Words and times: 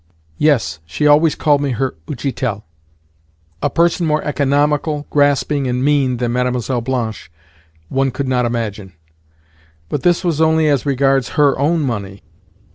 Yes, 0.39 0.79
she 0.87 1.05
always 1.05 1.35
called 1.35 1.61
me 1.61 1.73
her 1.73 1.93
"utchitel." 2.09 2.63
A 3.61 3.69
person 3.69 4.07
more 4.07 4.23
economical, 4.23 5.05
grasping, 5.11 5.67
and 5.67 5.85
mean 5.85 6.17
than 6.17 6.33
Mlle. 6.33 6.81
Blanche 6.81 7.29
one 7.87 8.09
could 8.09 8.27
not 8.27 8.43
imagine. 8.45 8.93
But 9.89 10.01
this 10.01 10.23
was 10.23 10.41
only 10.41 10.67
as 10.67 10.87
regards 10.87 11.29
her 11.37 11.55
own 11.59 11.81
money. 11.81 12.23